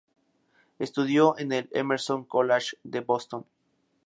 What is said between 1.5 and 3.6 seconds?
el Emerson College de Boston.